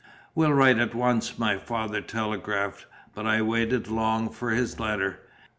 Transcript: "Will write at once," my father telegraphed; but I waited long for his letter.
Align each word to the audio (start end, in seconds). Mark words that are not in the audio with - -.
"Will 0.33 0.51
write 0.51 0.79
at 0.79 0.95
once," 0.95 1.37
my 1.37 1.59
father 1.59 2.01
telegraphed; 2.01 2.87
but 3.13 3.27
I 3.27 3.43
waited 3.43 3.87
long 3.87 4.31
for 4.31 4.49
his 4.49 4.79
letter. 4.79 5.19